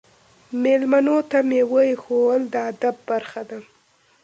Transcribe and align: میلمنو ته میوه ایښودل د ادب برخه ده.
میلمنو 0.61 1.17
ته 1.29 1.39
میوه 1.49 1.81
ایښودل 1.89 2.41
د 2.53 2.55
ادب 2.71 2.95
برخه 3.09 3.41
ده. 3.49 3.59